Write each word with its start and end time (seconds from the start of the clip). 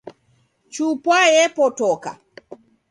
Chupwa 0.73 1.19
yepotoka 1.35 2.11